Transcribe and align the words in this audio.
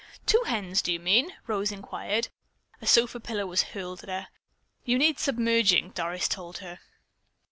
"Two 0.25 0.41
hens, 0.47 0.81
do 0.81 0.91
you 0.91 0.99
mean?" 0.99 1.33
Rose 1.45 1.71
inquired. 1.71 2.29
A 2.81 2.87
sofa 2.87 3.19
pillow 3.19 3.45
was 3.45 3.61
hurled 3.77 4.01
at 4.01 4.09
her. 4.09 4.29
"You 4.83 4.97
need 4.97 5.19
submerging," 5.19 5.91
Doris 5.91 6.27
told 6.27 6.57
her. 6.57 6.79